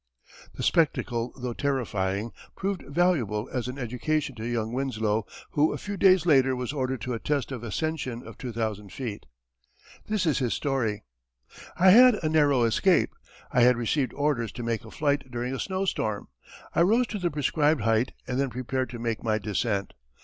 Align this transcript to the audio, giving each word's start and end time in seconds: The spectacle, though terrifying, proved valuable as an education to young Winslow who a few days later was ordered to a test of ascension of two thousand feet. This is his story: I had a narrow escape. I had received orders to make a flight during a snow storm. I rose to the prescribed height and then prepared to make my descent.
The 0.55 0.63
spectacle, 0.63 1.31
though 1.37 1.53
terrifying, 1.53 2.31
proved 2.55 2.81
valuable 2.87 3.47
as 3.53 3.67
an 3.67 3.77
education 3.77 4.33
to 4.33 4.47
young 4.47 4.73
Winslow 4.73 5.27
who 5.51 5.71
a 5.73 5.77
few 5.77 5.95
days 5.95 6.25
later 6.25 6.55
was 6.55 6.73
ordered 6.73 7.01
to 7.01 7.13
a 7.13 7.19
test 7.19 7.51
of 7.51 7.63
ascension 7.63 8.25
of 8.25 8.35
two 8.35 8.51
thousand 8.51 8.91
feet. 8.91 9.27
This 10.07 10.25
is 10.25 10.39
his 10.39 10.55
story: 10.55 11.03
I 11.77 11.91
had 11.91 12.15
a 12.23 12.29
narrow 12.29 12.63
escape. 12.63 13.13
I 13.51 13.61
had 13.61 13.77
received 13.77 14.15
orders 14.15 14.51
to 14.53 14.63
make 14.63 14.83
a 14.83 14.89
flight 14.89 15.29
during 15.29 15.53
a 15.53 15.59
snow 15.59 15.85
storm. 15.85 16.29
I 16.73 16.81
rose 16.81 17.05
to 17.09 17.19
the 17.19 17.29
prescribed 17.29 17.81
height 17.81 18.13
and 18.27 18.39
then 18.39 18.49
prepared 18.49 18.89
to 18.89 18.97
make 18.99 19.23
my 19.23 19.37
descent. 19.37 19.93